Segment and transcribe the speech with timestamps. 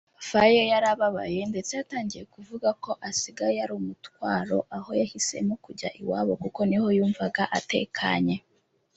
[0.29, 6.59] Faye yari ababaye ndetse yatangiye kuvuga ko asigaye ari umutwaro aho yahisemo kujya iwabo kuko
[6.69, 8.35] niho yumvaga atekanye